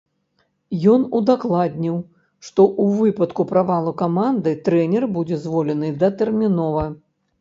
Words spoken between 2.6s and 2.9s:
ў